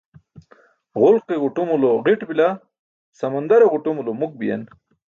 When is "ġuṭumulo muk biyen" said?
3.73-4.63